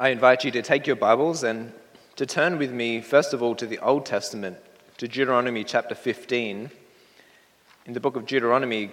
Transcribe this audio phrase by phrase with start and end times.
[0.00, 1.72] I invite you to take your Bibles and
[2.14, 4.56] to turn with me, first of all, to the Old Testament,
[4.98, 6.70] to Deuteronomy chapter 15.
[7.84, 8.92] In the book of Deuteronomy,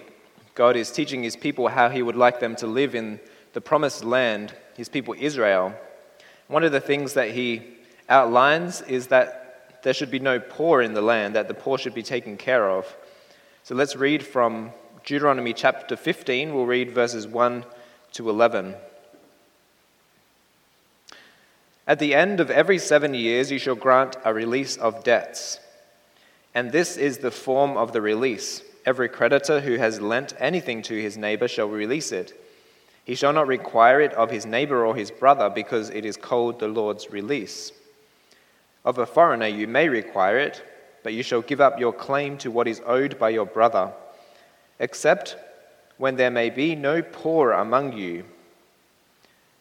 [0.56, 3.20] God is teaching his people how he would like them to live in
[3.52, 5.76] the promised land, his people Israel.
[6.48, 7.62] One of the things that he
[8.08, 11.94] outlines is that there should be no poor in the land, that the poor should
[11.94, 12.96] be taken care of.
[13.62, 14.72] So let's read from
[15.04, 16.52] Deuteronomy chapter 15.
[16.52, 17.64] We'll read verses 1
[18.14, 18.74] to 11.
[21.86, 25.60] At the end of every seven years, you shall grant a release of debts.
[26.52, 28.62] And this is the form of the release.
[28.84, 32.32] Every creditor who has lent anything to his neighbor shall release it.
[33.04, 36.58] He shall not require it of his neighbor or his brother, because it is called
[36.58, 37.70] the Lord's release.
[38.84, 40.64] Of a foreigner you may require it,
[41.04, 43.92] but you shall give up your claim to what is owed by your brother,
[44.80, 45.36] except
[45.98, 48.24] when there may be no poor among you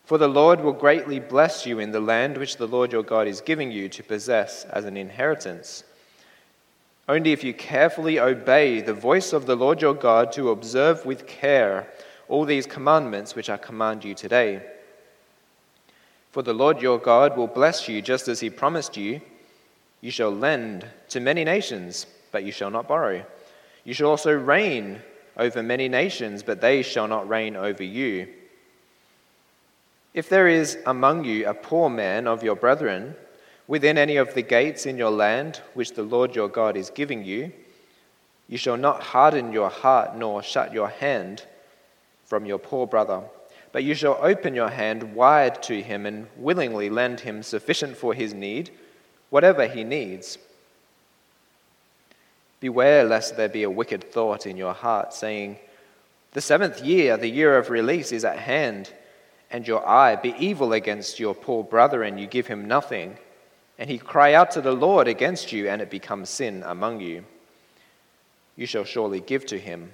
[0.05, 3.27] for the Lord will greatly bless you in the land which the Lord your God
[3.27, 5.83] is giving you to possess as an inheritance.
[7.09, 11.27] Only if you carefully obey the voice of the Lord your God to observe with
[11.27, 11.87] care
[12.27, 14.61] all these commandments which I command you today.
[16.31, 19.21] For the Lord your God will bless you just as he promised you.
[20.01, 23.25] You shall lend to many nations, but you shall not borrow.
[23.83, 25.01] You shall also reign
[25.37, 28.27] over many nations, but they shall not reign over you.
[30.15, 33.17] If there is among you a poor man of your brethren
[33.67, 37.25] within any of the gates in your land which the Lord your God is giving
[37.25, 37.51] you,
[38.47, 41.43] you shall not harden your heart nor shut your hand
[42.23, 43.23] from your poor brother,
[43.73, 48.13] but you shall open your hand wide to him and willingly lend him sufficient for
[48.13, 48.69] his need,
[49.31, 50.37] whatever he needs.
[52.61, 55.57] Beware lest there be a wicked thought in your heart, saying,
[56.31, 58.93] The seventh year, the year of release, is at hand
[59.55, 63.17] and your eye be evil against your poor brother, and you give him nothing,
[63.79, 67.23] and he cry out to the Lord against you, and it becomes sin among you,
[68.57, 69.93] you shall surely give to him.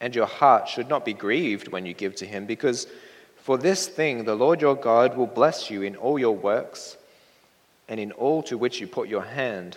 [0.00, 2.86] And your heart should not be grieved when you give to him, because
[3.34, 6.96] for this thing the Lord your God will bless you in all your works
[7.88, 9.76] and in all to which you put your hand.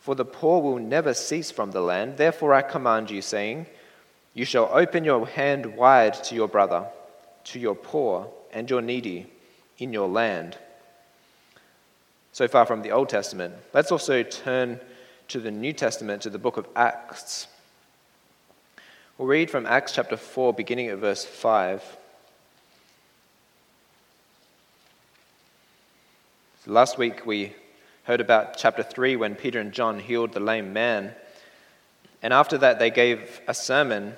[0.00, 2.18] For the poor will never cease from the land.
[2.18, 3.64] Therefore I command you, saying,
[4.34, 6.86] You shall open your hand wide to your brother
[7.48, 9.26] to your poor and your needy
[9.78, 10.56] in your land.
[12.32, 13.54] So far from the Old Testament.
[13.72, 14.78] Let's also turn
[15.28, 17.48] to the New Testament, to the book of Acts.
[19.16, 21.82] We'll read from Acts chapter 4, beginning at verse 5.
[26.64, 27.54] So last week we
[28.04, 31.12] heard about chapter 3 when Peter and John healed the lame man.
[32.22, 34.14] And after that, they gave a sermon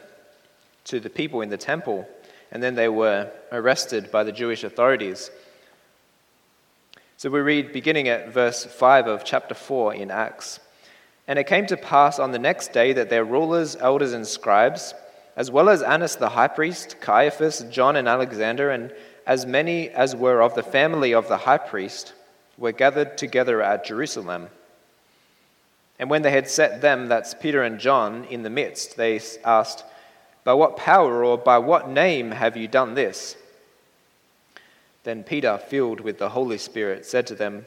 [0.85, 2.09] to the people in the temple
[2.51, 5.31] and then they were arrested by the Jewish authorities.
[7.17, 10.59] So we read beginning at verse 5 of chapter 4 in Acts.
[11.29, 14.95] And it came to pass on the next day that their rulers, elders, and scribes,
[15.37, 18.93] as well as Annas the high priest, Caiaphas, John, and Alexander, and
[19.27, 22.15] as many as were of the family of the high priest,
[22.59, 24.49] were gathered together at Jerusalem.
[25.99, 29.85] And when they had set them, that's Peter and John, in the midst, they asked,
[30.45, 33.37] by what power or by what name have you done this?
[35.05, 37.67] Then Peter, filled with the Holy Spirit, said to them,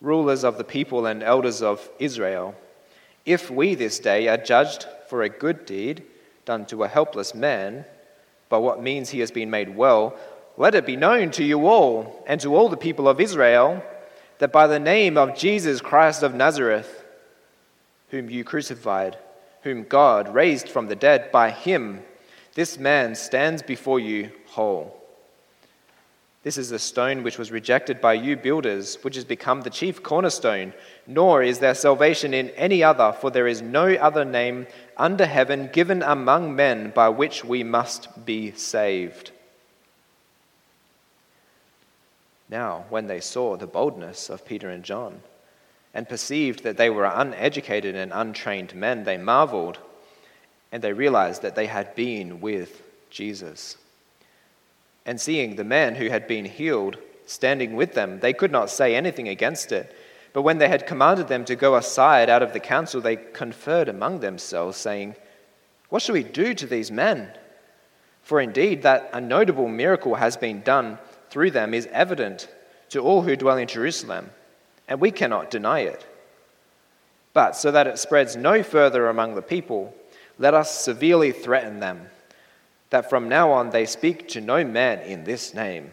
[0.00, 2.54] Rulers of the people and elders of Israel,
[3.24, 6.04] if we this day are judged for a good deed
[6.44, 7.84] done to a helpless man,
[8.48, 10.14] by what means he has been made well,
[10.56, 13.82] let it be known to you all and to all the people of Israel
[14.38, 17.04] that by the name of Jesus Christ of Nazareth,
[18.10, 19.16] whom you crucified,
[19.64, 22.02] whom God raised from the dead, by him
[22.54, 25.00] this man stands before you whole.
[26.44, 30.02] This is the stone which was rejected by you builders, which has become the chief
[30.02, 30.74] cornerstone.
[31.06, 34.66] Nor is there salvation in any other, for there is no other name
[34.98, 39.30] under heaven given among men by which we must be saved.
[42.50, 45.22] Now, when they saw the boldness of Peter and John,
[45.94, 49.78] and perceived that they were uneducated and untrained men, they marveled
[50.72, 53.76] and they realized that they had been with Jesus.
[55.06, 56.96] And seeing the man who had been healed
[57.26, 59.94] standing with them, they could not say anything against it.
[60.32, 63.88] But when they had commanded them to go aside out of the council, they conferred
[63.88, 65.14] among themselves, saying,
[65.90, 67.30] What shall we do to these men?
[68.22, 70.98] For indeed, that a notable miracle has been done
[71.30, 72.48] through them is evident
[72.88, 74.30] to all who dwell in Jerusalem
[74.88, 76.06] and we cannot deny it.
[77.32, 79.94] But so that it spreads no further among the people,
[80.38, 82.08] let us severely threaten them
[82.90, 85.90] that from now on they speak to no man in this name.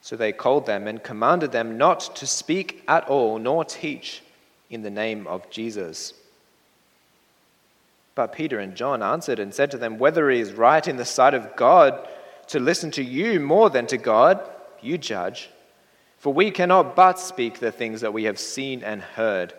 [0.00, 4.22] So they called them and commanded them not to speak at all nor teach
[4.70, 6.14] in the name of Jesus.
[8.14, 11.04] But Peter and John answered and said to them, Whether it is right in the
[11.04, 12.06] sight of God
[12.48, 14.40] to listen to you more than to God,
[14.80, 15.48] you judge.
[16.24, 19.52] For we cannot but speak the things that we have seen and heard.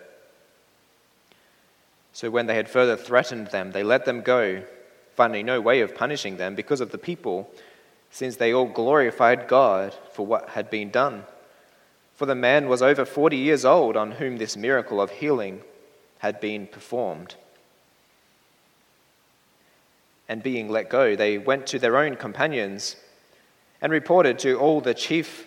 [2.11, 4.63] So when they had further threatened them, they let them go,
[5.15, 7.51] finding no way of punishing them because of the people
[8.09, 11.25] since they all glorified God for what had been done.
[12.15, 15.61] For the man was over 40 years old on whom this miracle of healing
[16.17, 17.35] had been performed.
[20.27, 22.95] And being let go, they went to their own companions
[23.83, 25.45] and reported to all the chief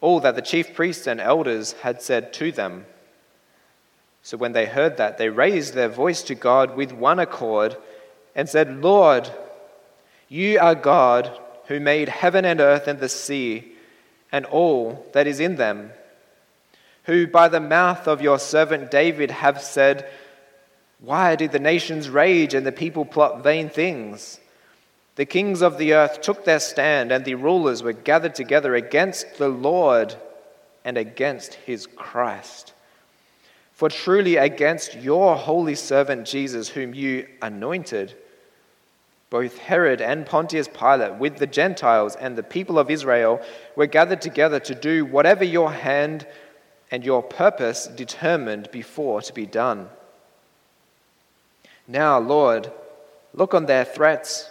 [0.00, 2.86] all that the chief priests and elders had said to them.
[4.22, 7.76] So when they heard that, they raised their voice to God with one accord
[8.34, 9.30] and said, Lord,
[10.28, 13.72] you are God who made heaven and earth and the sea
[14.32, 15.92] and all that is in them,
[17.04, 20.08] who by the mouth of your servant David have said,
[20.98, 24.39] Why did the nations rage and the people plot vain things?
[25.16, 29.38] The kings of the earth took their stand, and the rulers were gathered together against
[29.38, 30.14] the Lord
[30.84, 32.72] and against his Christ.
[33.72, 38.14] For truly against your holy servant Jesus, whom you anointed,
[39.30, 43.40] both Herod and Pontius Pilate, with the Gentiles and the people of Israel,
[43.76, 46.26] were gathered together to do whatever your hand
[46.90, 49.88] and your purpose determined before to be done.
[51.86, 52.70] Now, Lord,
[53.32, 54.50] look on their threats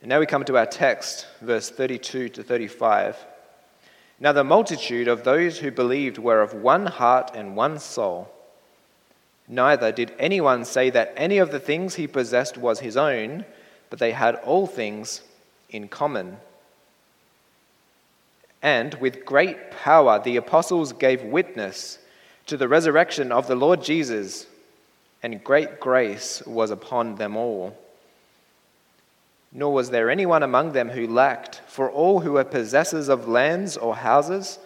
[0.00, 3.16] And now we come to our text, verse 32 to 35.
[4.20, 8.30] Now the multitude of those who believed were of one heart and one soul.
[9.48, 13.44] Neither did anyone say that any of the things he possessed was his own,
[13.90, 15.22] but they had all things
[15.70, 16.36] in common.
[18.62, 21.98] And with great power the apostles gave witness
[22.46, 24.46] to the resurrection of the Lord Jesus,
[25.22, 27.76] and great grace was upon them all.
[29.52, 33.76] Nor was there anyone among them who lacked, for all who were possessors of lands
[33.76, 34.58] or houses,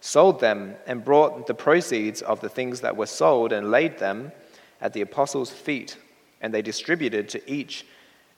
[0.00, 4.32] sold them, and brought the proceeds of the things that were sold and laid them
[4.80, 5.98] at the apostles' feet,
[6.40, 7.84] and they distributed to each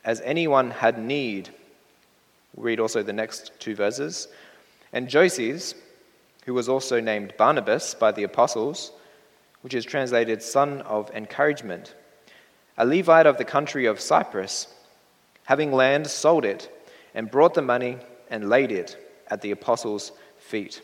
[0.05, 1.51] as anyone had need.
[2.57, 4.29] Read also the next two verses.
[4.93, 5.75] And Joses,
[6.45, 8.93] who was also named Barnabas by the apostles,
[9.63, 11.95] which is translated son of encouragement,
[12.77, 14.67] a Levite of the country of Cyprus,
[15.53, 16.71] having land, sold it,
[17.15, 17.99] and brought the money
[18.31, 18.97] and laid it
[19.29, 20.81] at the apostles' feet.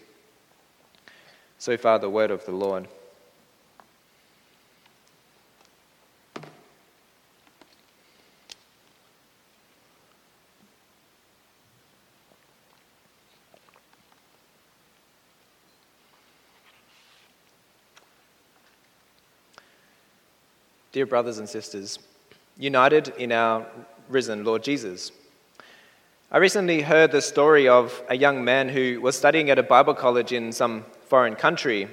[1.57, 2.87] So far, the word of the Lord.
[20.93, 21.99] Dear brothers and sisters,
[22.59, 23.67] united in our
[24.09, 25.13] risen Lord Jesus.
[26.31, 29.95] I recently heard the story of a young man who was studying at a Bible
[29.95, 31.89] college in some foreign country.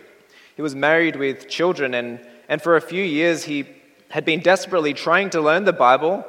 [0.56, 3.66] He was married with children, and, and for a few years he
[4.10, 6.26] had been desperately trying to learn the Bible,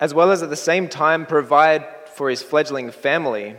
[0.00, 3.56] as well as at the same time provide for his fledgling family.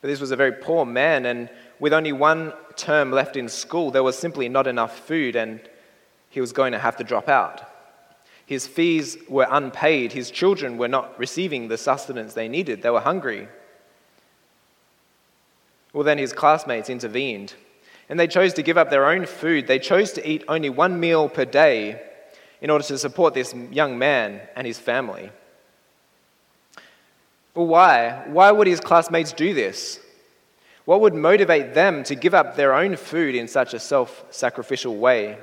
[0.00, 1.48] But this was a very poor man, and
[1.80, 5.60] with only one term left in school, there was simply not enough food, and
[6.28, 7.71] he was going to have to drop out.
[8.46, 10.12] His fees were unpaid.
[10.12, 12.82] His children were not receiving the sustenance they needed.
[12.82, 13.48] They were hungry.
[15.92, 17.54] Well, then his classmates intervened
[18.08, 19.66] and they chose to give up their own food.
[19.66, 22.02] They chose to eat only one meal per day
[22.60, 25.30] in order to support this young man and his family.
[27.54, 28.24] Well, why?
[28.26, 29.98] Why would his classmates do this?
[30.84, 34.96] What would motivate them to give up their own food in such a self sacrificial
[34.96, 35.38] way?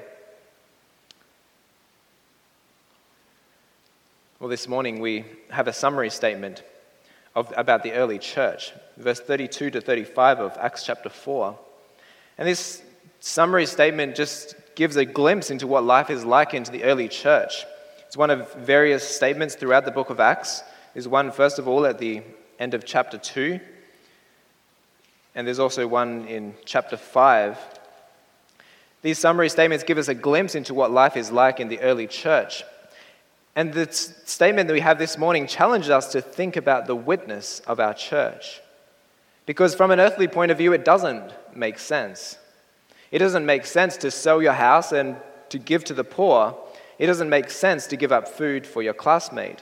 [4.40, 6.64] Well, this morning we have a summary statement
[7.36, 11.60] of, about the early church, verse 32 to 35 of Acts chapter 4.
[12.38, 12.82] And this
[13.20, 17.66] summary statement just gives a glimpse into what life is like into the early church.
[18.08, 20.64] It's one of various statements throughout the book of Acts.
[20.94, 22.22] There's one, first of all, at the
[22.60, 23.60] end of chapter 2,
[25.36, 27.58] and there's also one in chapter 5.
[29.02, 32.08] These summary statements give us a glimpse into what life is like in the early
[32.08, 32.64] church.
[33.60, 37.60] And the statement that we have this morning challenges us to think about the witness
[37.68, 38.62] of our church.
[39.46, 42.38] Because from an earthly point of view, it doesn't make sense.
[43.12, 45.18] It doesn't make sense to sell your house and
[45.50, 46.56] to give to the poor.
[47.00, 49.62] It doesn't make sense to give up food for your classmate.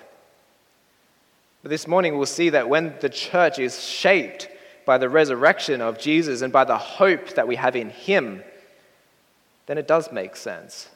[1.64, 4.48] But this morning, we'll see that when the church is shaped
[4.86, 8.44] by the resurrection of Jesus and by the hope that we have in Him,
[9.66, 10.88] then it does make sense.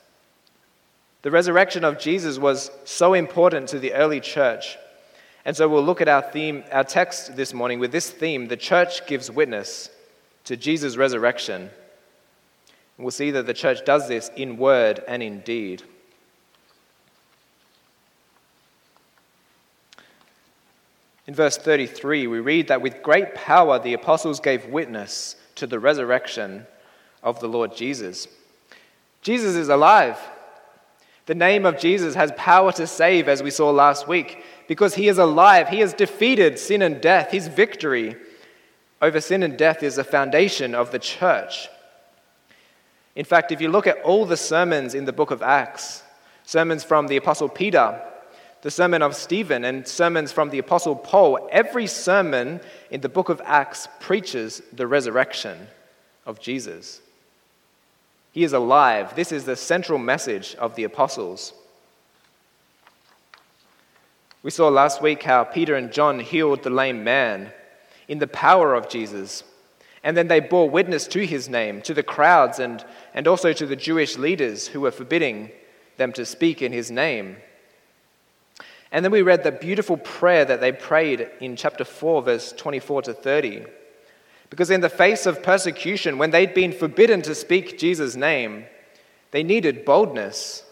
[1.22, 4.78] The resurrection of Jesus was so important to the early church.
[5.46, 8.58] And so we'll look at our theme, our text this morning with this theme the
[8.58, 9.90] church gives witness
[10.46, 11.70] to Jesus' resurrection.
[12.98, 15.84] We'll see that the church does this in word and in deed.
[21.28, 25.80] In verse 33, we read that with great power the apostles gave witness to the
[25.80, 26.66] resurrection
[27.24, 28.28] of the Lord Jesus.
[29.22, 30.18] Jesus is alive.
[31.28, 35.08] The name of Jesus has power to save, as we saw last week, because he
[35.08, 35.70] is alive.
[35.70, 37.32] He has defeated sin and death.
[37.32, 38.16] His victory
[39.02, 41.70] over sin and death is the foundation of the church.
[43.16, 46.04] In fact, if you look at all the sermons in the book of Acts,
[46.44, 48.02] sermons from the Apostle Peter,
[48.62, 53.30] the sermon of Stephen, and sermons from the Apostle Paul, every sermon in the book
[53.30, 55.68] of Acts preaches the resurrection
[56.26, 57.02] of Jesus.
[58.32, 59.16] He is alive.
[59.16, 61.54] This is the central message of the apostles.
[64.44, 67.52] We saw last week how Peter and John healed the lame man
[68.08, 69.44] in the power of Jesus.
[70.04, 72.84] And then they bore witness to his name, to the crowds, and,
[73.14, 75.52] and also to the Jewish leaders who were forbidding
[75.98, 77.38] them to speak in his name.
[78.92, 83.04] And then we read the beautiful prayer that they prayed in chapter 4, verse 24
[83.04, 83.66] to 30.
[84.52, 88.66] Because in the face of persecution, when they'd been forbidden to speak Jesus' name,
[89.32, 90.66] they needed boldness.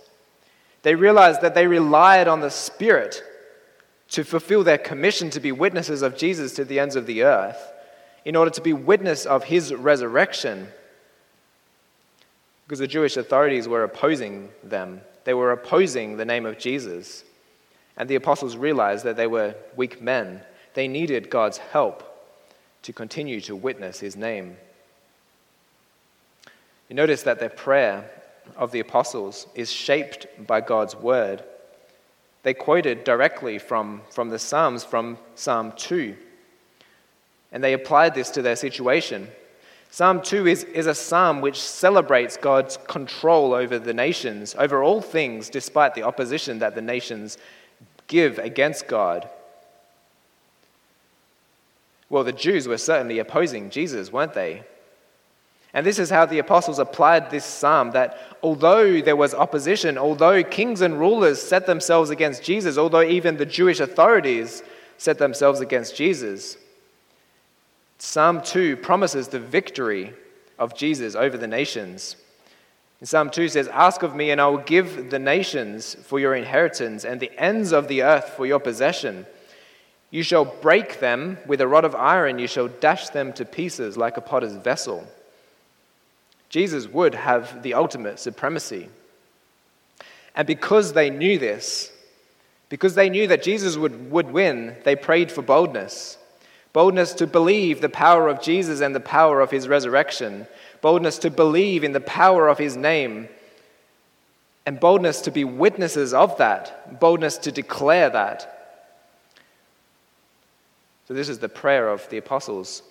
[0.83, 3.23] They realized that they relied on the Spirit
[4.09, 7.71] to fulfill their commission to be witnesses of Jesus to the ends of the earth,
[8.25, 10.67] in order to be witness of his resurrection.
[12.65, 17.23] Because the Jewish authorities were opposing them, they were opposing the name of Jesus.
[17.95, 20.41] And the apostles realized that they were weak men.
[20.73, 22.08] They needed God's help
[22.83, 24.57] to continue to witness his name.
[26.89, 28.09] You notice that their prayer
[28.57, 31.43] of the apostles is shaped by God's word.
[32.43, 36.15] They quoted directly from, from the Psalms, from Psalm 2.
[37.51, 39.27] And they applied this to their situation.
[39.91, 45.01] Psalm 2 is, is a psalm which celebrates God's control over the nations, over all
[45.01, 47.37] things, despite the opposition that the nations
[48.07, 49.29] give against God.
[52.09, 54.63] Well, the Jews were certainly opposing Jesus, weren't they?
[55.73, 60.43] And this is how the apostles applied this psalm that although there was opposition, although
[60.43, 64.63] kings and rulers set themselves against Jesus, although even the Jewish authorities
[64.97, 66.57] set themselves against Jesus,
[67.99, 70.13] Psalm 2 promises the victory
[70.57, 72.15] of Jesus over the nations.
[73.01, 76.33] In Psalm 2 says, Ask of me, and I will give the nations for your
[76.33, 79.25] inheritance, and the ends of the earth for your possession.
[80.11, 83.97] You shall break them with a rod of iron, you shall dash them to pieces
[83.97, 85.07] like a potter's vessel.
[86.49, 88.89] Jesus would have the ultimate supremacy.
[90.35, 91.91] And because they knew this,
[92.69, 96.17] because they knew that Jesus would, would win, they prayed for boldness.
[96.73, 100.47] Boldness to believe the power of Jesus and the power of his resurrection.
[100.81, 103.27] Boldness to believe in the power of his name.
[104.65, 106.99] And boldness to be witnesses of that.
[106.99, 108.58] Boldness to declare that.
[111.09, 112.83] So, this is the prayer of the apostles.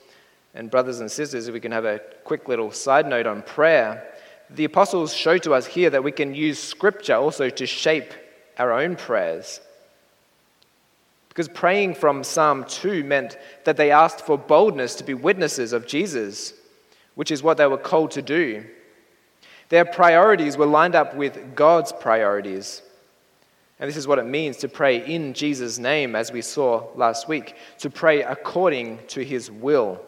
[0.52, 4.12] And, brothers and sisters, if we can have a quick little side note on prayer,
[4.50, 8.12] the apostles show to us here that we can use scripture also to shape
[8.58, 9.60] our own prayers.
[11.28, 15.86] Because praying from Psalm 2 meant that they asked for boldness to be witnesses of
[15.86, 16.54] Jesus,
[17.14, 18.64] which is what they were called to do.
[19.68, 22.82] Their priorities were lined up with God's priorities.
[23.80, 27.28] And this is what it means to pray in Jesus' name, as we saw last
[27.28, 30.00] week, to pray according to his will.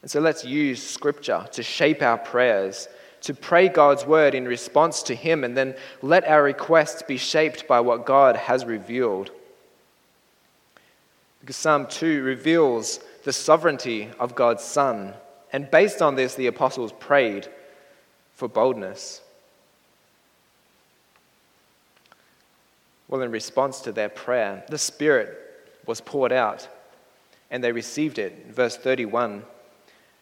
[0.00, 2.88] And so let's use scripture to shape our prayers,
[3.22, 7.66] to pray God's word in response to him, and then let our requests be shaped
[7.68, 9.30] by what God has revealed.
[11.40, 15.12] Because Psalm 2 reveals the sovereignty of God's Son.
[15.52, 17.48] And based on this, the apostles prayed
[18.34, 19.20] for boldness.
[23.14, 25.38] Well, in response to their prayer, the Spirit
[25.86, 26.66] was poured out.
[27.48, 28.48] and they received it.
[28.48, 29.44] Verse 31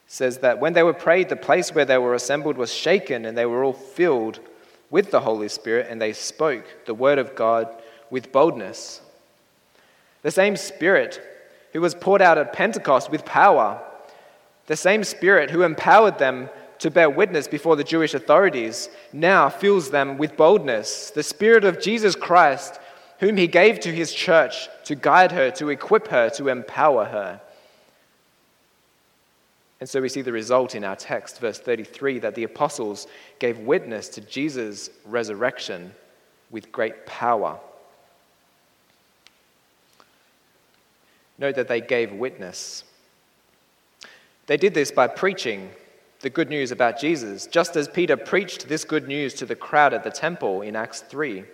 [0.07, 3.39] says that when they were prayed, the place where they were assembled was shaken, and
[3.39, 4.41] they were all filled
[4.91, 7.75] with the Holy Spirit, and they spoke the word of God
[8.11, 9.01] with boldness.
[10.21, 11.19] The same Spirit
[11.73, 13.81] who was poured out at Pentecost with power,
[14.67, 19.91] the same Spirit who empowered them to bear witness before the Jewish authorities, now fills
[19.91, 21.11] them with boldness.
[21.11, 22.81] The Spirit of Jesus Christ,
[23.23, 27.41] whom He gave to His church to guide her, to equip her, to empower her.
[29.79, 33.07] And so we see the result in our text, verse 33, that the apostles
[33.39, 35.95] gave witness to Jesus' resurrection
[36.51, 37.61] with great power.
[41.39, 42.83] Note that they gave witness.
[44.47, 45.71] They did this by preaching
[46.21, 49.95] the good news about Jesus, just as Peter preached this good news to the crowd
[49.95, 51.45] at the temple in Acts 3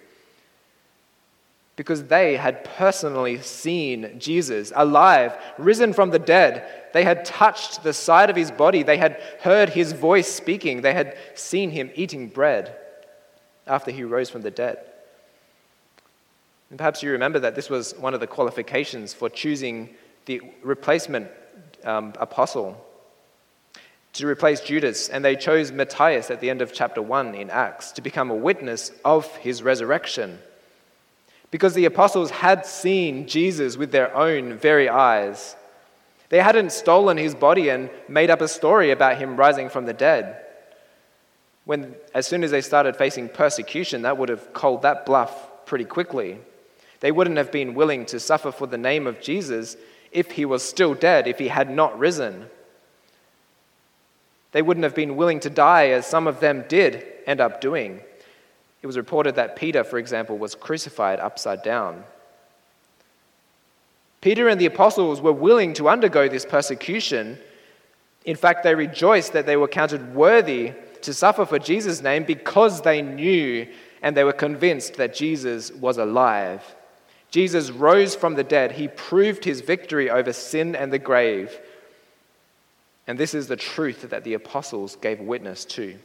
[1.78, 6.68] because they had personally seen Jesus alive, risen from the dead.
[6.92, 8.82] They had touched the side of his body.
[8.82, 10.82] They had heard his voice speaking.
[10.82, 12.74] They had seen him eating bread
[13.64, 14.78] after he rose from the dead.
[16.70, 19.90] And perhaps you remember that this was one of the qualifications for choosing
[20.26, 21.30] the replacement
[21.84, 22.84] um, apostle
[24.14, 25.10] to replace Judas.
[25.10, 28.34] And they chose Matthias at the end of chapter 1 in Acts to become a
[28.34, 30.40] witness of his resurrection
[31.50, 35.56] because the apostles had seen Jesus with their own very eyes.
[36.28, 39.94] They hadn't stolen his body and made up a story about him rising from the
[39.94, 40.44] dead.
[41.64, 45.84] When, as soon as they started facing persecution, that would have called that bluff pretty
[45.84, 46.38] quickly.
[47.00, 49.76] They wouldn't have been willing to suffer for the name of Jesus
[50.10, 52.46] if he was still dead, if he had not risen.
[54.52, 58.00] They wouldn't have been willing to die as some of them did end up doing.
[58.82, 62.04] It was reported that Peter, for example, was crucified upside down.
[64.20, 67.38] Peter and the apostles were willing to undergo this persecution.
[68.24, 70.72] In fact, they rejoiced that they were counted worthy
[71.02, 73.66] to suffer for Jesus' name because they knew
[74.02, 76.62] and they were convinced that Jesus was alive.
[77.30, 78.72] Jesus rose from the dead.
[78.72, 81.58] He proved his victory over sin and the grave.
[83.06, 85.96] And this is the truth that the apostles gave witness to.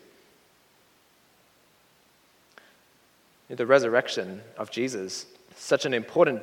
[3.55, 5.25] The resurrection of Jesus.
[5.55, 6.41] Such an important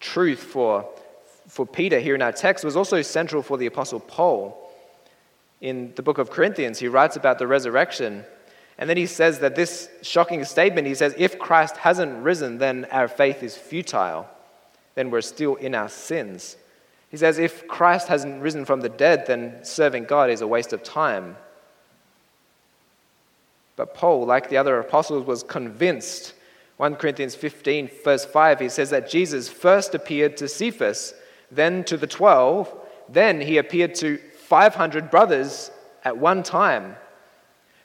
[0.00, 0.88] truth for,
[1.48, 4.62] for Peter here in our text was also central for the Apostle Paul.
[5.60, 8.24] In the book of Corinthians, he writes about the resurrection.
[8.78, 12.86] And then he says that this shocking statement he says, if Christ hasn't risen, then
[12.90, 14.28] our faith is futile.
[14.94, 16.56] Then we're still in our sins.
[17.10, 20.72] He says, if Christ hasn't risen from the dead, then serving God is a waste
[20.72, 21.36] of time.
[23.76, 26.32] But Paul, like the other apostles, was convinced.
[26.78, 31.14] 1 Corinthians 15, verse 5, he says that Jesus first appeared to Cephas,
[31.50, 32.74] then to the 12,
[33.08, 35.70] then he appeared to 500 brothers
[36.04, 36.96] at one time,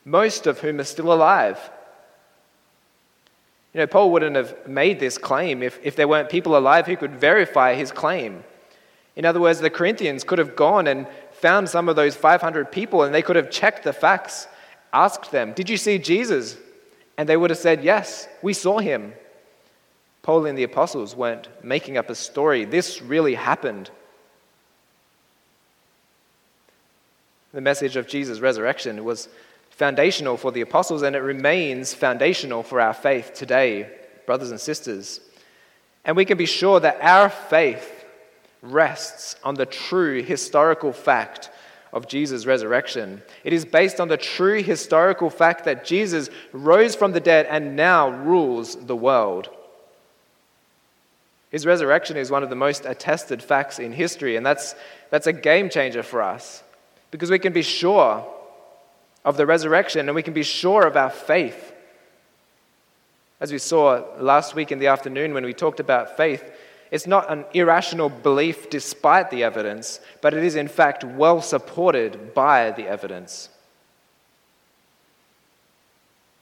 [0.03, 1.71] most of whom are still alive.
[3.73, 6.97] You know, Paul wouldn't have made this claim if, if there weren't people alive who
[6.97, 8.43] could verify his claim.
[9.15, 13.03] In other words, the Corinthians could have gone and found some of those 500 people
[13.03, 14.47] and they could have checked the facts
[14.93, 16.57] asked them, Did you see Jesus?
[17.17, 19.13] And they would have said, Yes, we saw him.
[20.23, 22.65] Paul and the apostles weren't making up a story.
[22.65, 23.89] This really happened.
[27.53, 29.27] The message of Jesus' resurrection was
[29.71, 33.89] foundational for the apostles, and it remains foundational for our faith today,
[34.25, 35.19] brothers and sisters.
[36.05, 38.05] And we can be sure that our faith
[38.61, 41.49] rests on the true historical fact
[41.93, 43.21] of Jesus' resurrection.
[43.43, 47.75] It is based on the true historical fact that Jesus rose from the dead and
[47.75, 49.49] now rules the world.
[51.51, 54.73] His resurrection is one of the most attested facts in history, and that's,
[55.09, 56.63] that's a game changer for us
[57.11, 58.25] because we can be sure
[59.25, 61.73] of the resurrection and we can be sure of our faith.
[63.41, 66.43] As we saw last week in the afternoon when we talked about faith,
[66.91, 72.33] it's not an irrational belief despite the evidence, but it is in fact well supported
[72.33, 73.49] by the evidence.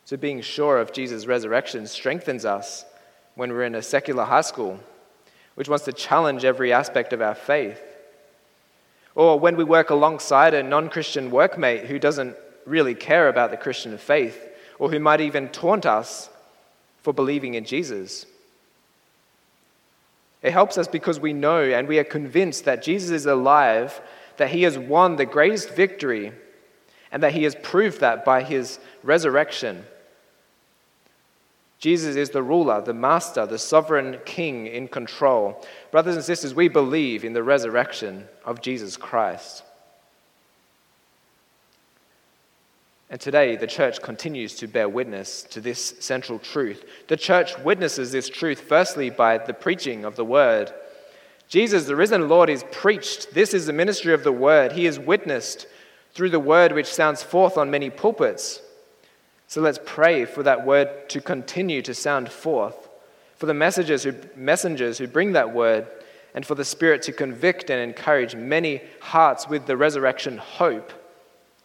[0.05, 2.83] So, being sure of Jesus' resurrection strengthens us
[3.35, 4.79] when we're in a secular high school,
[5.53, 7.79] which wants to challenge every aspect of our faith.
[9.13, 12.35] Or when we work alongside a non Christian workmate who doesn't
[12.65, 14.47] really care about the Christian faith,
[14.79, 16.29] or who might even taunt us
[17.03, 18.25] for believing in Jesus.
[20.41, 24.01] It helps us because we know and we are convinced that Jesus is alive,
[24.37, 26.31] that he has won the greatest victory,
[27.11, 29.85] and that he has proved that by his resurrection.
[31.79, 35.65] Jesus is the ruler, the master, the sovereign king in control.
[35.91, 39.63] Brothers and sisters, we believe in the resurrection of Jesus Christ.
[43.09, 46.85] And today, the church continues to bear witness to this central truth.
[47.07, 50.71] The church witnesses this truth firstly by the preaching of the word.
[51.47, 53.33] Jesus, the risen Lord, is preached.
[53.33, 54.73] This is the ministry of the word.
[54.73, 55.65] He is witnessed
[56.13, 58.61] through the word which sounds forth on many pulpits.
[59.47, 62.87] So let's pray for that word to continue to sound forth,
[63.37, 65.87] for the messengers who, messengers who bring that word,
[66.35, 70.93] and for the Spirit to convict and encourage many hearts with the resurrection hope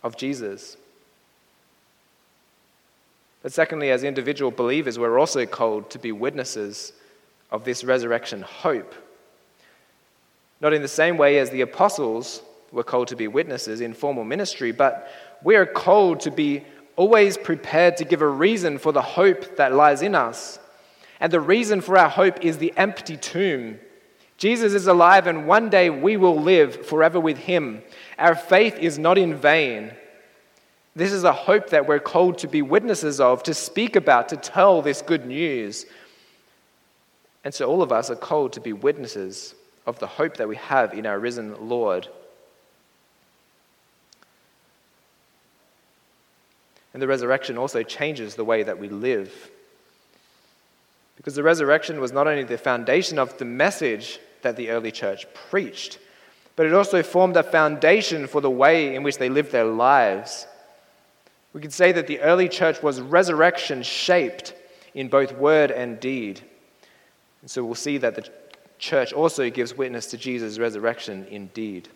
[0.03, 0.79] of Jesus.
[3.45, 6.95] But secondly, as individual believers, we're also called to be witnesses
[7.51, 8.95] of this resurrection hope.
[10.63, 12.41] Not in the same way as the apostles
[12.73, 15.11] were called to be witnesses in formal ministry, but
[15.43, 16.65] we are called to be
[16.97, 20.59] always prepared to give a reason for the hope that lies in us.
[21.21, 23.79] And the reason for our hope is the empty tomb.
[24.39, 27.83] Jesus is alive, and one day we will live forever with him.
[28.19, 29.93] Our faith is not in vain.
[30.97, 34.37] This is a hope that we're called to be witnesses of, to speak about, to
[34.37, 35.87] tell this good news.
[37.43, 39.55] And so all of us are called to be witnesses
[39.87, 42.09] of the hope that we have in our risen Lord.
[46.93, 49.51] And the resurrection also changes the way that we live.
[51.17, 55.27] Because the resurrection was not only the foundation of the message that the early church
[55.35, 55.99] preached,
[56.55, 60.47] but it also formed a foundation for the way in which they lived their lives.
[61.55, 64.55] We could say that the early church was resurrection shaped
[64.93, 66.43] in both word and deed.
[67.41, 68.29] And so we'll see that the
[68.79, 71.89] church also gives witness to Jesus' resurrection in deed.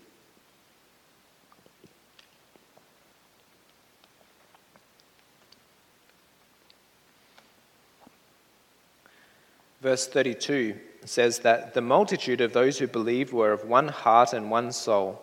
[9.80, 14.50] Verse 32 says that the multitude of those who believed were of one heart and
[14.50, 15.20] one soul.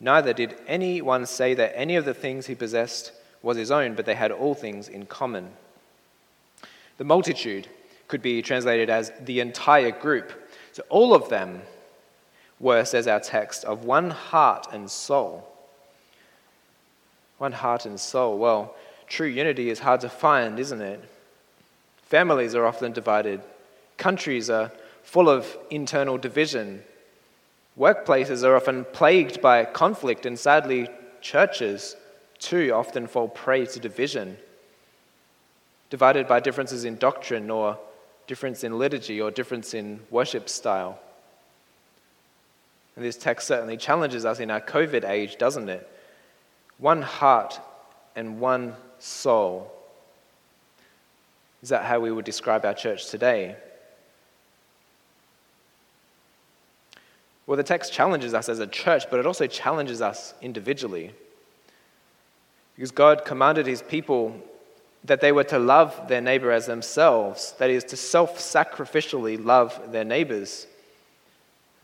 [0.00, 3.12] Neither did anyone say that any of the things he possessed
[3.42, 5.50] was his own, but they had all things in common.
[6.98, 7.68] The multitude
[8.08, 10.32] could be translated as the entire group.
[10.72, 11.62] So all of them
[12.60, 15.48] were, says our text, of one heart and soul.
[17.38, 18.38] One heart and soul.
[18.38, 18.74] Well,
[19.06, 21.02] true unity is hard to find, isn't it?
[22.04, 23.40] Families are often divided,
[23.96, 24.70] countries are
[25.02, 26.82] full of internal division,
[27.78, 30.88] workplaces are often plagued by conflict, and sadly,
[31.22, 31.96] churches
[32.42, 34.36] too often fall prey to division,
[35.90, 37.78] divided by differences in doctrine or
[38.26, 40.98] difference in liturgy or difference in worship style.
[42.96, 45.88] And this text certainly challenges us in our COVID age, doesn't it?
[46.78, 47.60] One heart
[48.16, 49.72] and one soul.
[51.62, 53.56] Is that how we would describe our church today?
[57.46, 61.12] Well, the text challenges us as a church, but it also challenges us individually.
[62.82, 64.34] Because God commanded his people
[65.04, 69.80] that they were to love their neighbor as themselves, that is, to self sacrificially love
[69.92, 70.66] their neighbors.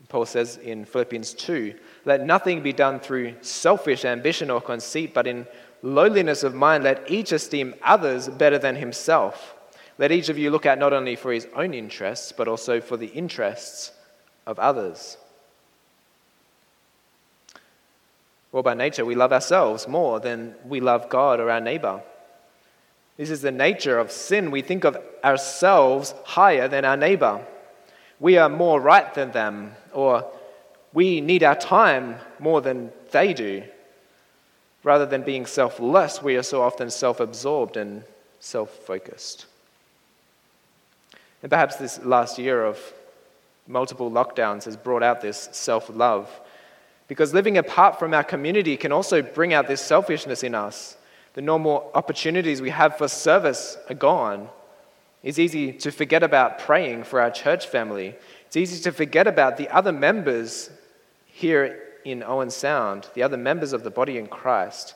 [0.09, 5.25] Paul says in Philippians 2 let nothing be done through selfish ambition or conceit, but
[5.25, 5.47] in
[5.83, 9.55] lowliness of mind, let each esteem others better than himself.
[9.99, 12.97] Let each of you look out not only for his own interests, but also for
[12.97, 13.93] the interests
[14.45, 15.15] of others.
[18.51, 22.01] Well, by nature, we love ourselves more than we love God or our neighbor.
[23.17, 24.49] This is the nature of sin.
[24.49, 27.45] We think of ourselves higher than our neighbor.
[28.19, 30.25] We are more right than them, or
[30.93, 33.63] we need our time more than they do.
[34.83, 38.03] Rather than being selfless, we are so often self absorbed and
[38.39, 39.45] self focused.
[41.43, 42.79] And perhaps this last year of
[43.67, 46.29] multiple lockdowns has brought out this self love
[47.09, 50.95] because living apart from our community can also bring out this selfishness in us.
[51.33, 54.47] The normal opportunities we have for service are gone.
[55.23, 58.15] It's easy to forget about praying for our church family.
[58.45, 60.69] It's easy to forget about the other members
[61.25, 64.93] here in Owen Sound, the other members of the body in Christ,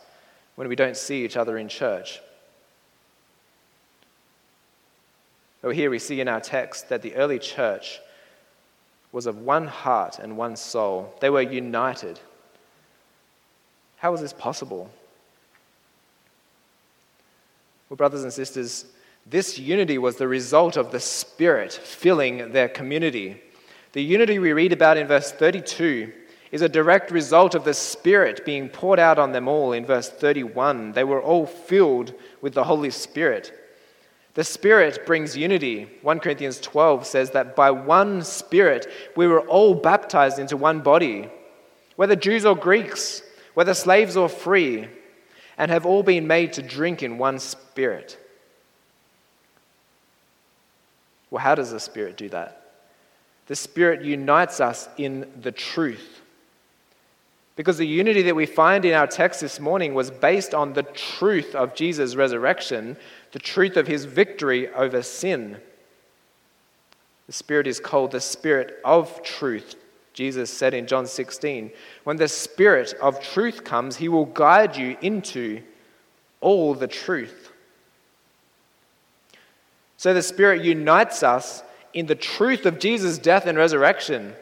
[0.56, 2.22] when we don't see each other in church.
[5.64, 8.00] But here we see in our text that the early church
[9.14, 11.16] was of one heart and one soul.
[11.22, 12.20] They were united.
[13.98, 14.92] How was this possible?
[17.88, 18.86] Well, brothers and sisters,
[19.26, 23.40] this unity was the result of the Spirit filling their community.
[23.94, 26.12] The unity we read about in verse 32
[26.52, 30.10] is a direct result of the Spirit being poured out on them all in verse
[30.10, 30.94] 31.
[30.94, 33.63] They were all filled with the Holy Spirit.
[34.34, 35.88] The Spirit brings unity.
[36.02, 41.30] 1 Corinthians 12 says that by one Spirit we were all baptized into one body,
[41.96, 43.22] whether Jews or Greeks,
[43.54, 44.88] whether slaves or free,
[45.58, 48.18] and have all been made to drink in one Spirit.
[51.30, 52.72] Well, how does the Spirit do that?
[53.46, 56.23] The Spirit unites us in the truth.
[57.56, 60.84] Because the unity that we find in our text this morning was based on the
[60.84, 62.98] truth of Jesus' resurrection,
[63.32, 65.58] the truth of his victory over sin.
[67.28, 69.76] The Spirit is called the Spirit of truth.
[70.14, 71.72] Jesus said in John 16,
[72.04, 75.62] When the Spirit of truth comes, he will guide you into
[76.42, 77.52] all the truth.
[79.98, 81.64] So the Spirit unites us
[81.94, 84.36] in the truth of Jesus' death and resurrection.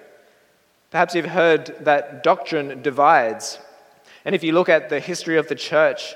[0.91, 3.59] Perhaps you've heard that doctrine divides.
[4.25, 6.13] And if you look at the history of the church,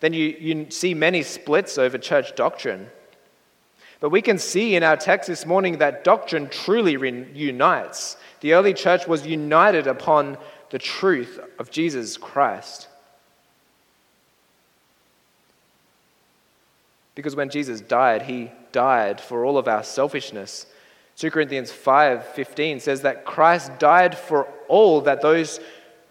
[0.00, 2.88] then you, you see many splits over church doctrine.
[4.00, 6.92] But we can see in our text this morning that doctrine truly
[7.34, 8.16] unites.
[8.40, 10.38] The early church was united upon
[10.70, 12.88] the truth of Jesus Christ.
[17.14, 20.66] Because when Jesus died, he died for all of our selfishness.
[21.16, 25.60] 2 Corinthians 5:15 says that Christ died for all that those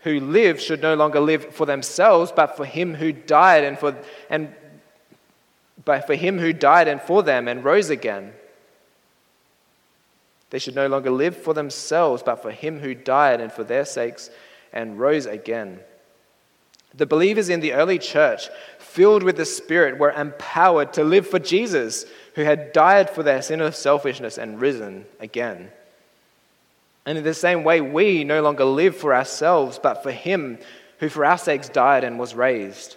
[0.02, 3.96] who live should no longer live for themselves but for him who died and for
[4.30, 4.54] and
[5.86, 8.34] but for him who died and for them and rose again.
[10.50, 13.86] They should no longer live for themselves but for him who died and for their
[13.86, 14.30] sakes
[14.72, 15.80] and rose again.
[16.94, 21.40] The believers in the early church, filled with the Spirit, were empowered to live for
[21.40, 25.72] Jesus, who had died for their sin of selfishness and risen again.
[27.06, 30.60] And in the same way, we no longer live for ourselves, but for Him
[31.00, 32.96] who for our sakes died and was raised.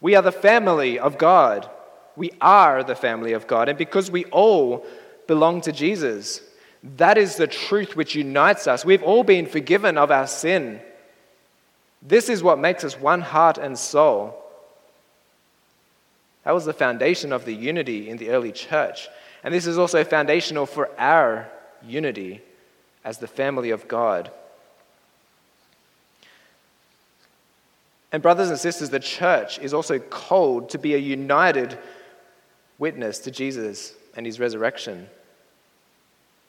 [0.00, 1.70] We are the family of God.
[2.16, 3.68] We are the family of God.
[3.68, 4.84] And because we all
[5.28, 6.40] belong to Jesus,
[6.96, 8.84] that is the truth which unites us.
[8.84, 10.80] We've all been forgiven of our sin.
[12.02, 14.36] This is what makes us one heart and soul.
[16.44, 19.08] That was the foundation of the unity in the early church.
[19.44, 21.50] And this is also foundational for our
[21.86, 22.40] unity
[23.04, 24.30] as the family of God.
[28.12, 31.78] And, brothers and sisters, the church is also called to be a united
[32.78, 35.08] witness to Jesus and his resurrection.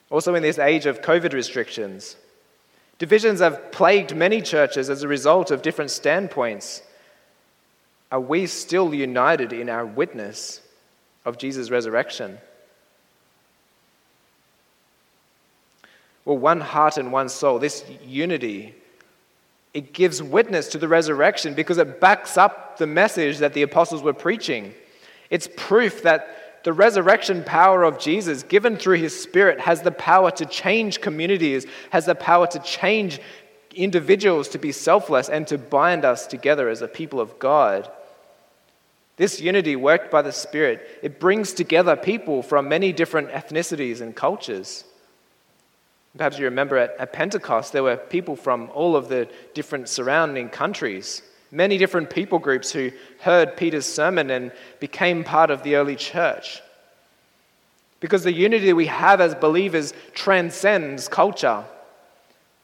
[0.10, 2.16] Also, in this age of COVID restrictions,
[3.02, 6.84] Divisions have plagued many churches as a result of different standpoints.
[8.12, 10.62] Are we still united in our witness
[11.26, 12.38] of Jesus' resurrection?
[16.26, 18.76] Well, one heart and one soul, this unity,
[19.74, 24.04] it gives witness to the resurrection because it backs up the message that the apostles
[24.04, 24.76] were preaching.
[25.32, 30.32] It's proof that the resurrection power of Jesus, given through his Spirit, has the power
[30.32, 33.20] to change communities, has the power to change
[33.74, 37.90] individuals to be selfless and to bind us together as a people of God.
[39.18, 44.16] This unity, worked by the Spirit, it brings together people from many different ethnicities and
[44.16, 44.84] cultures.
[46.18, 50.50] Perhaps you remember at, at Pentecost, there were people from all of the different surrounding
[50.50, 55.96] countries many different people groups who heard Peter's sermon and became part of the early
[55.96, 56.62] church.
[58.00, 61.66] Because the unity we have as believers transcends culture.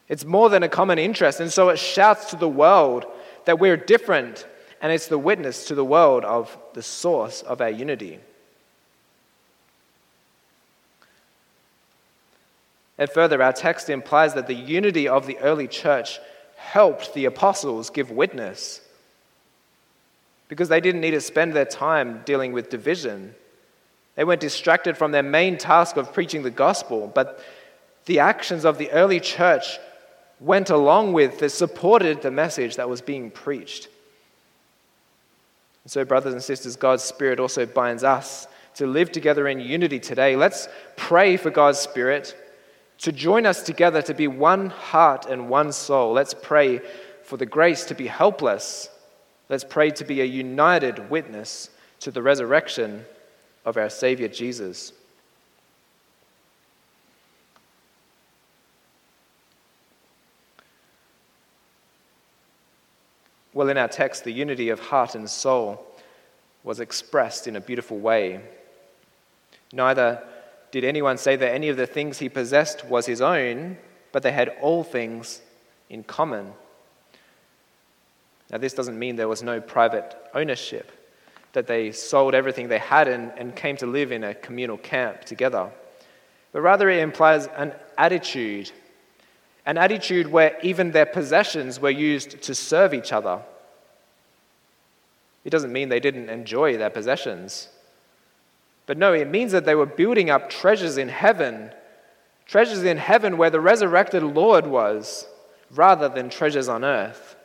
[0.08, 3.04] It's more than a common interest, and so it shouts to the world
[3.44, 4.46] that we're different,
[4.80, 8.18] and it's the witness to the world of the source of our unity.
[12.96, 16.18] And further, our text implies that the unity of the early church
[16.58, 18.80] helped the apostles give witness
[20.48, 23.34] because they didn't need to spend their time dealing with division.
[24.16, 27.42] They weren't distracted from their main task of preaching the gospel, but
[28.06, 29.78] the actions of the early church
[30.40, 33.88] went along with, they supported the message that was being preached.
[35.84, 40.00] And so, brothers and sisters, God's Spirit also binds us to live together in unity
[40.00, 40.36] today.
[40.36, 42.36] Let's pray for God's Spirit
[42.98, 46.12] to join us together to be one heart and one soul.
[46.12, 46.80] Let's pray
[47.22, 48.88] for the grace to be helpless.
[49.48, 53.04] Let's pray to be a united witness to the resurrection
[53.64, 54.92] of our Savior Jesus.
[63.54, 65.84] Well, in our text, the unity of heart and soul
[66.62, 68.40] was expressed in a beautiful way.
[69.72, 70.22] Neither
[70.70, 73.78] did anyone say that any of the things he possessed was his own,
[74.12, 75.40] but they had all things
[75.88, 76.52] in common.
[78.50, 80.92] Now, this doesn't mean there was no private ownership,
[81.52, 85.24] that they sold everything they had and, and came to live in a communal camp
[85.24, 85.70] together.
[86.52, 88.70] But rather, it implies an attitude,
[89.66, 93.42] an attitude where even their possessions were used to serve each other.
[95.44, 97.68] It doesn't mean they didn't enjoy their possessions.
[98.88, 101.70] But no, it means that they were building up treasures in heaven,
[102.46, 105.26] treasures in heaven where the resurrected Lord was,
[105.70, 107.36] rather than treasures on earth.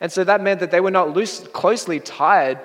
[0.00, 2.60] And so that meant that they were not loose, closely tied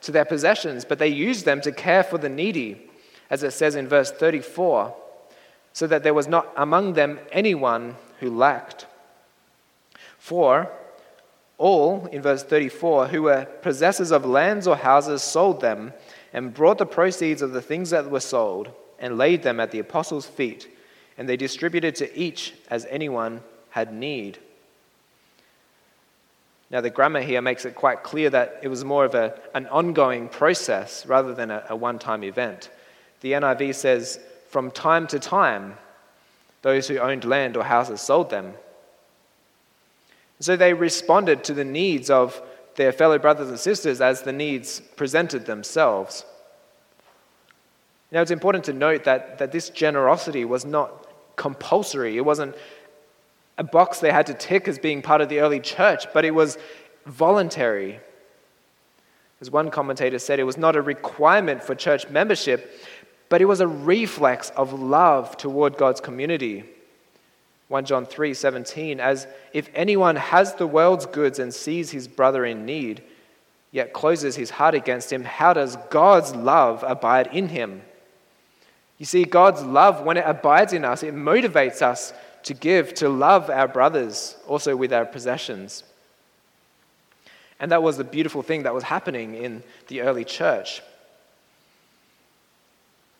[0.00, 2.90] to their possessions, but they used them to care for the needy,
[3.30, 4.92] as it says in verse 34,
[5.72, 8.86] so that there was not among them anyone who lacked.
[10.18, 10.68] For
[11.58, 15.92] all, in verse 34, who were possessors of lands or houses sold them
[16.34, 18.68] and brought the proceeds of the things that were sold
[18.98, 20.68] and laid them at the apostles' feet,
[21.16, 24.38] and they distributed to each as anyone had need.
[26.70, 29.66] Now, the grammar here makes it quite clear that it was more of a, an
[29.68, 32.68] ongoing process rather than a, a one time event.
[33.20, 34.18] The NIV says,
[34.48, 35.76] from time to time,
[36.62, 38.54] those who owned land or houses sold them.
[40.40, 42.42] So they responded to the needs of
[42.76, 46.24] their fellow brothers and sisters as the needs presented themselves.
[48.10, 51.06] Now, it's important to note that, that this generosity was not
[51.36, 52.16] compulsory.
[52.16, 52.54] It wasn't
[53.58, 56.32] a box they had to tick as being part of the early church, but it
[56.32, 56.58] was
[57.06, 58.00] voluntary.
[59.40, 62.80] As one commentator said, it was not a requirement for church membership,
[63.28, 66.64] but it was a reflex of love toward God's community.
[67.68, 72.44] 1 John 3 17, as if anyone has the world's goods and sees his brother
[72.44, 73.02] in need,
[73.72, 77.82] yet closes his heart against him, how does God's love abide in him?
[78.98, 82.12] You see, God's love, when it abides in us, it motivates us
[82.44, 85.82] to give, to love our brothers, also with our possessions.
[87.58, 90.82] And that was the beautiful thing that was happening in the early church.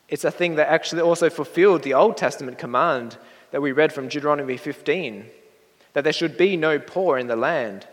[0.07, 3.17] It's a thing that actually also fulfilled the Old Testament command
[3.55, 5.27] that we read from Deuteronomy 15
[5.93, 7.87] that there should be no poor in the land.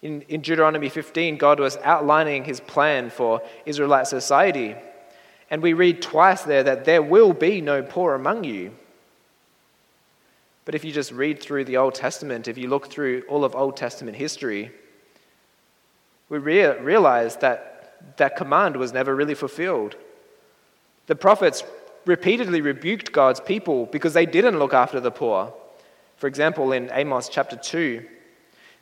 [0.00, 4.76] In, in Deuteronomy 15, God was outlining his plan for Israelite society.
[5.50, 8.70] And we read twice there that there will be no poor among you.
[10.64, 13.56] But if you just read through the Old Testament, if you look through all of
[13.56, 14.70] Old Testament history,
[16.28, 19.96] we rea- realize that that command was never really fulfilled.
[21.08, 21.64] The prophets
[22.06, 25.52] repeatedly rebuked God's people because they didn't look after the poor.
[26.16, 28.04] For example, in Amos chapter 2,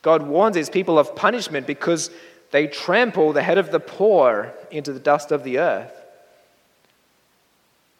[0.02, 2.10] God warns his people of punishment because
[2.50, 5.92] they trample the head of the poor into the dust of the earth.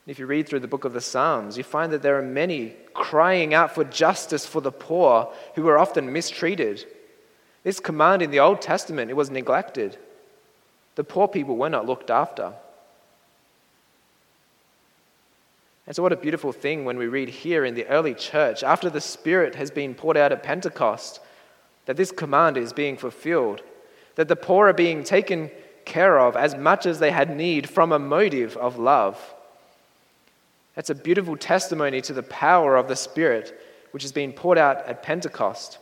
[0.07, 2.75] If you read through the book of the Psalms, you find that there are many
[2.93, 6.85] crying out for justice for the poor who are often mistreated.
[7.63, 9.97] This command in the Old Testament, it was neglected.
[10.97, 12.53] The poor people were not looked after.
[15.87, 18.89] And so, what a beautiful thing when we read here in the early church, after
[18.89, 21.21] the Spirit has been poured out at Pentecost,
[21.87, 23.63] that this command is being fulfilled,
[24.15, 25.51] that the poor are being taken
[25.85, 29.19] care of as much as they had need from a motive of love.
[30.75, 33.59] That's a beautiful testimony to the power of the Spirit
[33.91, 35.79] which has been poured out at Pentecost.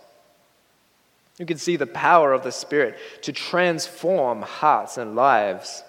[1.39, 5.85] You can see the power of the Spirit to transform hearts and lives.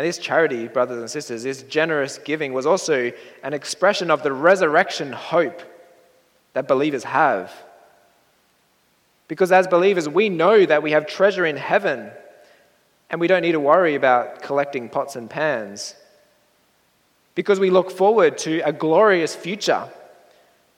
[0.00, 4.32] And this charity, brothers and sisters, this generous giving was also an expression of the
[4.32, 5.60] resurrection hope
[6.54, 7.52] that believers have.
[9.28, 12.10] Because as believers, we know that we have treasure in heaven
[13.10, 15.94] and we don't need to worry about collecting pots and pans.
[17.34, 19.86] Because we look forward to a glorious future,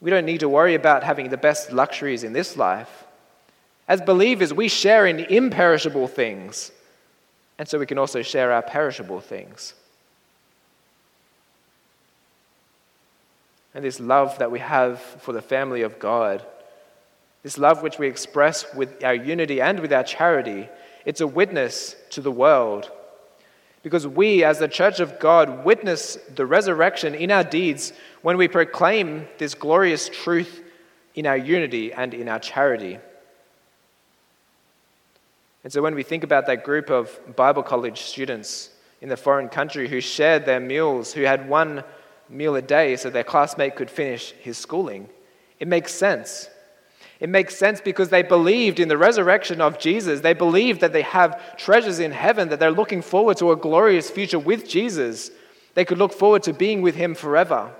[0.00, 3.04] we don't need to worry about having the best luxuries in this life.
[3.86, 6.72] As believers, we share in imperishable things,
[7.58, 9.74] and so we can also share our perishable things.
[13.74, 16.44] And this love that we have for the family of God,
[17.42, 20.68] this love which we express with our unity and with our charity,
[21.04, 22.90] it's a witness to the world.
[23.82, 28.46] Because we, as the church of God, witness the resurrection in our deeds when we
[28.46, 30.62] proclaim this glorious truth
[31.14, 32.98] in our unity and in our charity.
[35.64, 39.48] And so when we think about that group of Bible college students in the foreign
[39.48, 41.84] country who shared their meals, who had one
[42.28, 45.08] meal a day so their classmate could finish his schooling,
[45.60, 46.48] it makes sense.
[47.20, 50.20] It makes sense because they believed in the resurrection of Jesus.
[50.20, 54.10] They believed that they have treasures in heaven, that they're looking forward to a glorious
[54.10, 55.30] future with Jesus.
[55.74, 57.72] They could look forward to being with him forever.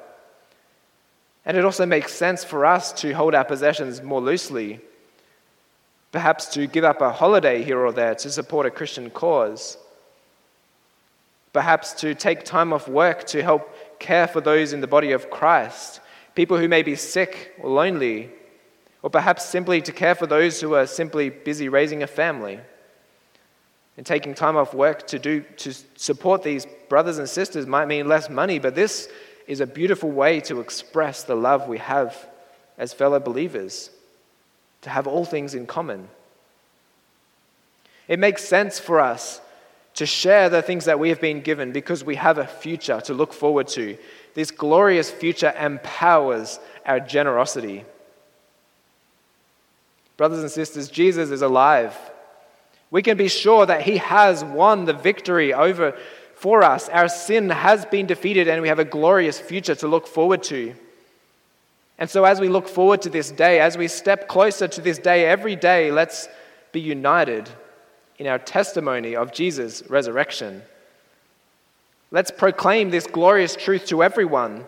[1.45, 4.80] And it also makes sense for us to hold our possessions more loosely.
[6.13, 9.79] Perhaps to give up a holiday here or there to support a Christian cause,
[11.53, 15.31] perhaps to take time off work to help care for those in the body of
[15.31, 16.01] Christ,
[16.35, 18.31] people who may be sick or lonely,
[19.03, 22.61] or perhaps simply to care for those who are simply busy raising a family.
[23.97, 28.09] And taking time off work to, do, to support these brothers and sisters might mean
[28.09, 29.09] less money, but this
[29.47, 32.29] is a beautiful way to express the love we have
[32.79, 33.91] as fellow believers,
[34.83, 36.09] to have all things in common.
[38.09, 39.41] It makes sense for us
[39.95, 43.14] to share the things that we have been given because we have a future to
[43.14, 43.97] look forward to.
[44.35, 47.85] This glorious future empowers our generosity.
[50.16, 51.97] Brothers and sisters, Jesus is alive.
[52.91, 55.97] We can be sure that he has won the victory over
[56.35, 56.89] for us.
[56.89, 60.74] Our sin has been defeated and we have a glorious future to look forward to.
[62.03, 64.98] And so, as we look forward to this day, as we step closer to this
[64.98, 66.28] day every day, let's
[66.72, 67.48] be united
[68.18, 70.62] in our testimony of Jesus' resurrection.
[72.11, 74.66] Let's proclaim this glorious truth to everyone,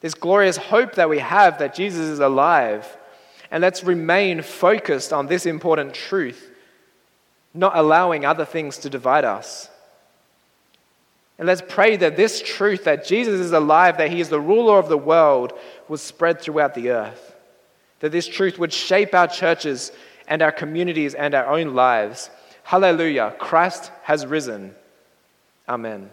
[0.00, 2.86] this glorious hope that we have that Jesus is alive.
[3.50, 6.52] And let's remain focused on this important truth,
[7.52, 9.68] not allowing other things to divide us.
[11.40, 14.78] And let's pray that this truth, that Jesus is alive, that he is the ruler
[14.78, 15.54] of the world,
[15.90, 17.34] will spread throughout the earth.
[17.98, 19.90] That this truth would shape our churches
[20.28, 22.30] and our communities and our own lives.
[22.62, 23.34] Hallelujah.
[23.40, 24.76] Christ has risen.
[25.68, 26.10] Amen.